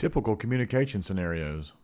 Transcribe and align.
Typical 0.00 0.34
communication 0.34 1.02
scenarios. 1.02 1.74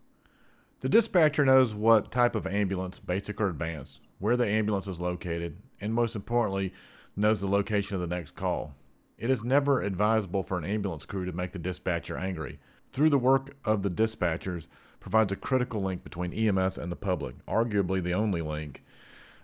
The 0.81 0.89
dispatcher 0.89 1.44
knows 1.44 1.74
what 1.74 2.10
type 2.10 2.35
of 2.35 2.46
ambulance, 2.46 2.98
basic 2.98 3.39
or 3.42 3.50
advanced, 3.50 4.00
where 4.21 4.38
the 4.38 4.48
ambulance 4.48 4.88
is 4.88 4.98
located, 4.98 5.59
and 5.83 5.93
most 5.93 6.17
importantly, 6.17 6.73
knows 7.15 7.43
the 7.43 7.47
location 7.47 7.95
of 7.95 8.01
the 8.01 8.07
next 8.07 8.35
call. 8.35 8.73
It 9.19 9.29
is 9.29 9.45
never 9.45 9.83
advisable 9.83 10.43
for 10.43 10.57
an 10.57 10.65
ambulance 10.65 11.05
crew 11.05 11.27
to 11.27 11.33
make 11.33 11.53
the 11.53 11.59
dispatcher 11.59 12.17
angry. 12.17 12.59
Through 12.91 13.11
the 13.11 13.19
work 13.19 13.55
of 13.66 13.82
the 13.82 13.91
dispatchers 13.91 14.67
provides 14.98 15.33
a 15.33 15.37
critical 15.37 15.83
link 15.83 16.03
between 16.03 16.33
EMS 16.33 16.79
and 16.79 16.91
the 16.91 16.96
public, 16.96 17.45
arguably 17.45 18.03
the 18.03 18.14
only 18.14 18.41
link. 18.41 18.83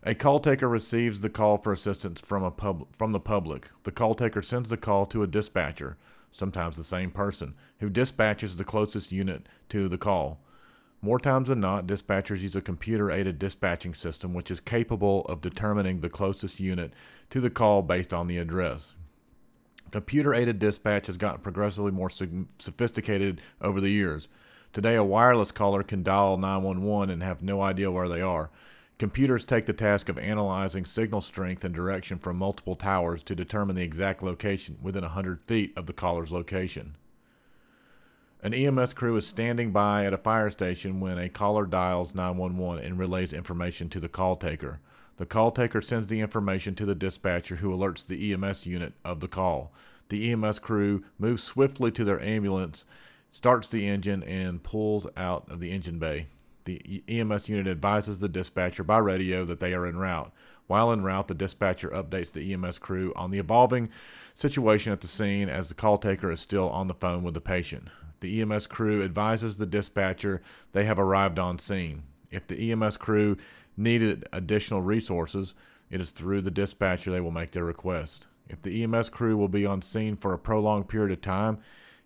A 0.02 0.14
call 0.14 0.40
taker 0.40 0.70
receives 0.70 1.20
the 1.20 1.28
call 1.28 1.58
for 1.58 1.74
assistance 1.74 2.22
from 2.22 2.42
a 2.42 2.50
pub- 2.50 2.86
from 2.90 3.12
the 3.12 3.20
public. 3.20 3.68
The 3.82 3.92
call 3.92 4.14
taker 4.14 4.40
sends 4.40 4.70
the 4.70 4.78
call 4.78 5.04
to 5.04 5.22
a 5.22 5.26
dispatcher 5.26 5.98
sometimes 6.32 6.76
the 6.76 6.82
same 6.82 7.10
person, 7.10 7.54
who 7.78 7.88
dispatches 7.88 8.56
the 8.56 8.64
closest 8.64 9.12
unit 9.12 9.48
to 9.68 9.88
the 9.88 9.98
call. 9.98 10.40
More 11.00 11.18
times 11.18 11.48
than 11.48 11.60
not, 11.60 11.86
dispatchers 11.86 12.40
use 12.40 12.56
a 12.56 12.60
computer 12.60 13.10
aided 13.10 13.38
dispatching 13.38 13.92
system 13.92 14.34
which 14.34 14.50
is 14.50 14.60
capable 14.60 15.24
of 15.26 15.40
determining 15.40 16.00
the 16.00 16.08
closest 16.08 16.60
unit 16.60 16.92
to 17.30 17.40
the 17.40 17.50
call 17.50 17.82
based 17.82 18.14
on 18.14 18.28
the 18.28 18.38
address. 18.38 18.96
Computer 19.90 20.32
aided 20.32 20.58
dispatch 20.58 21.08
has 21.08 21.16
gotten 21.16 21.40
progressively 21.40 21.90
more 21.90 22.08
sophisticated 22.08 23.42
over 23.60 23.80
the 23.80 23.90
years. 23.90 24.28
Today, 24.72 24.94
a 24.94 25.04
wireless 25.04 25.52
caller 25.52 25.82
can 25.82 26.02
dial 26.02 26.38
911 26.38 27.10
and 27.10 27.22
have 27.22 27.42
no 27.42 27.60
idea 27.60 27.90
where 27.90 28.08
they 28.08 28.22
are. 28.22 28.50
Computers 29.02 29.44
take 29.44 29.66
the 29.66 29.72
task 29.72 30.08
of 30.08 30.16
analyzing 30.16 30.84
signal 30.84 31.20
strength 31.20 31.64
and 31.64 31.74
direction 31.74 32.20
from 32.20 32.36
multiple 32.36 32.76
towers 32.76 33.20
to 33.24 33.34
determine 33.34 33.74
the 33.74 33.82
exact 33.82 34.22
location 34.22 34.78
within 34.80 35.02
100 35.02 35.42
feet 35.42 35.72
of 35.76 35.86
the 35.86 35.92
caller's 35.92 36.30
location. 36.30 36.94
An 38.44 38.54
EMS 38.54 38.94
crew 38.94 39.16
is 39.16 39.26
standing 39.26 39.72
by 39.72 40.04
at 40.04 40.12
a 40.14 40.18
fire 40.18 40.50
station 40.50 41.00
when 41.00 41.18
a 41.18 41.28
caller 41.28 41.66
dials 41.66 42.14
911 42.14 42.84
and 42.84 42.96
relays 42.96 43.32
information 43.32 43.88
to 43.88 43.98
the 43.98 44.08
call 44.08 44.36
taker. 44.36 44.78
The 45.16 45.26
call 45.26 45.50
taker 45.50 45.82
sends 45.82 46.06
the 46.06 46.20
information 46.20 46.76
to 46.76 46.86
the 46.86 46.94
dispatcher 46.94 47.56
who 47.56 47.76
alerts 47.76 48.06
the 48.06 48.32
EMS 48.32 48.66
unit 48.66 48.92
of 49.04 49.18
the 49.18 49.26
call. 49.26 49.72
The 50.10 50.30
EMS 50.30 50.60
crew 50.60 51.02
moves 51.18 51.42
swiftly 51.42 51.90
to 51.90 52.04
their 52.04 52.20
ambulance, 52.20 52.84
starts 53.32 53.68
the 53.68 53.84
engine, 53.84 54.22
and 54.22 54.62
pulls 54.62 55.08
out 55.16 55.50
of 55.50 55.58
the 55.58 55.72
engine 55.72 55.98
bay. 55.98 56.28
The 56.64 57.02
EMS 57.08 57.48
unit 57.48 57.66
advises 57.66 58.18
the 58.18 58.28
dispatcher 58.28 58.84
by 58.84 58.98
radio 58.98 59.44
that 59.44 59.60
they 59.60 59.74
are 59.74 59.86
en 59.86 59.96
route. 59.96 60.32
While 60.66 60.92
en 60.92 61.02
route, 61.02 61.28
the 61.28 61.34
dispatcher 61.34 61.90
updates 61.90 62.32
the 62.32 62.52
EMS 62.52 62.78
crew 62.78 63.12
on 63.16 63.30
the 63.30 63.38
evolving 63.38 63.90
situation 64.34 64.92
at 64.92 65.00
the 65.00 65.08
scene 65.08 65.48
as 65.48 65.68
the 65.68 65.74
call 65.74 65.98
taker 65.98 66.30
is 66.30 66.40
still 66.40 66.70
on 66.70 66.86
the 66.86 66.94
phone 66.94 67.22
with 67.22 67.34
the 67.34 67.40
patient. 67.40 67.88
The 68.20 68.40
EMS 68.40 68.68
crew 68.68 69.02
advises 69.02 69.58
the 69.58 69.66
dispatcher 69.66 70.40
they 70.72 70.84
have 70.84 70.98
arrived 70.98 71.38
on 71.38 71.58
scene. 71.58 72.04
If 72.30 72.46
the 72.46 72.70
EMS 72.70 72.96
crew 72.96 73.36
needed 73.76 74.28
additional 74.32 74.80
resources, 74.80 75.54
it 75.90 76.00
is 76.00 76.12
through 76.12 76.42
the 76.42 76.50
dispatcher 76.50 77.10
they 77.10 77.20
will 77.20 77.32
make 77.32 77.50
their 77.50 77.64
request. 77.64 78.28
If 78.48 78.62
the 78.62 78.82
EMS 78.82 79.08
crew 79.08 79.36
will 79.36 79.48
be 79.48 79.66
on 79.66 79.82
scene 79.82 80.16
for 80.16 80.32
a 80.32 80.38
prolonged 80.38 80.88
period 80.88 81.10
of 81.10 81.20
time, 81.20 81.58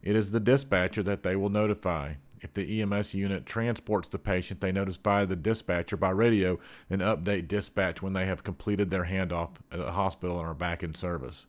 it 0.03 0.17
is 0.17 0.31
the 0.31 0.41
dispatcher 0.41 1.03
that 1.03 1.23
they 1.23 1.37
will 1.37 1.51
notify. 1.51 2.15
If 2.41 2.53
the 2.53 2.83
EMS 2.83 3.15
unit 3.15 3.47
transports 3.47 4.09
the 4.09 4.19
patient, 4.19 4.61
they 4.61 4.73
notify 4.73 5.25
the 5.25 5.37
dispatcher 5.37 5.97
by 5.97 6.11
radio 6.11 6.59
and 6.91 7.01
update 7.01 7.49
dispatch 7.49 8.03
when 8.03 8.13
they 8.13 8.27
have 8.27 8.45
completed 8.45 8.91
their 8.91 9.05
handoff 9.05 9.57
at 9.73 9.79
the 9.79 9.93
hospital 9.93 10.39
and 10.39 10.49
are 10.49 10.55
back 10.55 10.83
in 10.83 10.95
service. 10.95 11.47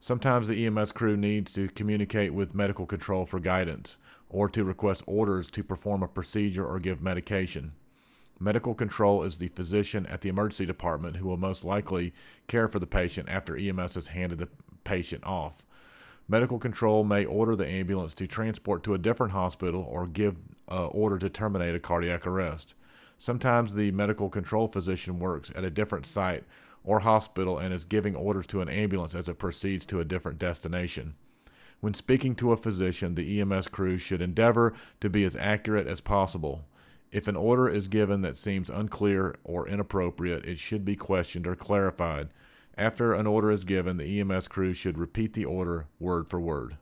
Sometimes 0.00 0.48
the 0.48 0.66
EMS 0.66 0.92
crew 0.92 1.16
needs 1.16 1.50
to 1.52 1.68
communicate 1.68 2.32
with 2.32 2.54
medical 2.54 2.86
control 2.86 3.26
for 3.26 3.40
guidance 3.40 3.98
or 4.28 4.48
to 4.48 4.64
request 4.64 5.02
orders 5.06 5.50
to 5.50 5.64
perform 5.64 6.02
a 6.02 6.08
procedure 6.08 6.66
or 6.66 6.78
give 6.78 7.02
medication. 7.02 7.72
Medical 8.38 8.74
control 8.74 9.22
is 9.22 9.38
the 9.38 9.48
physician 9.48 10.06
at 10.06 10.20
the 10.20 10.28
emergency 10.28 10.66
department 10.66 11.16
who 11.16 11.26
will 11.26 11.38
most 11.38 11.64
likely 11.64 12.12
care 12.46 12.68
for 12.68 12.78
the 12.78 12.86
patient 12.86 13.28
after 13.28 13.56
EMS 13.56 13.94
has 13.94 14.08
handed 14.08 14.38
the 14.38 14.48
patient 14.84 15.24
off. 15.24 15.64
Medical 16.28 16.58
control 16.58 17.04
may 17.04 17.24
order 17.24 17.54
the 17.54 17.68
ambulance 17.68 18.12
to 18.14 18.26
transport 18.26 18.82
to 18.82 18.94
a 18.94 18.98
different 18.98 19.32
hospital 19.32 19.86
or 19.88 20.06
give 20.06 20.36
uh, 20.68 20.86
order 20.86 21.18
to 21.18 21.30
terminate 21.30 21.74
a 21.74 21.80
cardiac 21.80 22.26
arrest. 22.26 22.74
Sometimes 23.16 23.74
the 23.74 23.92
medical 23.92 24.28
control 24.28 24.66
physician 24.66 25.20
works 25.20 25.52
at 25.54 25.64
a 25.64 25.70
different 25.70 26.04
site 26.04 26.44
or 26.82 27.00
hospital 27.00 27.58
and 27.58 27.72
is 27.72 27.84
giving 27.84 28.16
orders 28.16 28.46
to 28.48 28.60
an 28.60 28.68
ambulance 28.68 29.14
as 29.14 29.28
it 29.28 29.38
proceeds 29.38 29.86
to 29.86 30.00
a 30.00 30.04
different 30.04 30.38
destination. 30.38 31.14
When 31.80 31.94
speaking 31.94 32.34
to 32.36 32.52
a 32.52 32.56
physician, 32.56 33.14
the 33.14 33.40
EMS 33.40 33.68
crew 33.68 33.96
should 33.96 34.22
endeavor 34.22 34.72
to 35.00 35.10
be 35.10 35.24
as 35.24 35.36
accurate 35.36 35.86
as 35.86 36.00
possible. 36.00 36.64
If 37.12 37.28
an 37.28 37.36
order 37.36 37.68
is 37.68 37.86
given 37.86 38.22
that 38.22 38.36
seems 38.36 38.68
unclear 38.68 39.36
or 39.44 39.68
inappropriate, 39.68 40.44
it 40.44 40.58
should 40.58 40.84
be 40.84 40.96
questioned 40.96 41.46
or 41.46 41.54
clarified. 41.54 42.28
After 42.78 43.14
an 43.14 43.26
order 43.26 43.50
is 43.50 43.64
given, 43.64 43.96
the 43.96 44.20
EMS 44.20 44.48
crew 44.48 44.74
should 44.74 44.98
repeat 44.98 45.32
the 45.32 45.46
order 45.46 45.86
word 45.98 46.28
for 46.28 46.38
word. 46.38 46.76